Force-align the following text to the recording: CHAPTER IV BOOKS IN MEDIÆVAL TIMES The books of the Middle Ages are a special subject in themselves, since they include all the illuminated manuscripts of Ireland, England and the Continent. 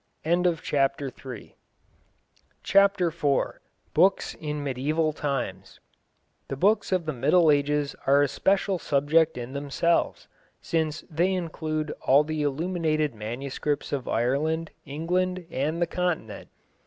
CHAPTER 0.63 1.09
IV 1.09 1.51
BOOKS 3.93 4.33
IN 4.33 4.63
MEDIÆVAL 4.65 5.13
TIMES 5.15 5.79
The 6.47 6.55
books 6.57 6.91
of 6.91 7.05
the 7.05 7.13
Middle 7.13 7.51
Ages 7.51 7.95
are 8.07 8.23
a 8.23 8.27
special 8.27 8.79
subject 8.79 9.37
in 9.37 9.53
themselves, 9.53 10.27
since 10.59 11.01
they 11.01 11.31
include 11.33 11.91
all 12.01 12.23
the 12.23 12.41
illuminated 12.41 13.13
manuscripts 13.13 13.93
of 13.93 14.07
Ireland, 14.07 14.71
England 14.87 15.45
and 15.51 15.79
the 15.79 15.85
Continent. 15.85 16.49